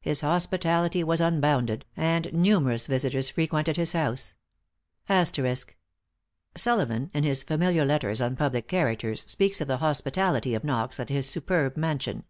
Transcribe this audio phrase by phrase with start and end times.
[0.00, 4.34] His hospitality was unbounded, and numerous visitors frequented his house.
[6.56, 11.08] Sullivan, in his "Familiar Letters on Public Characters," speaks of the hospitality of Knox at
[11.08, 12.24] his superb mansion.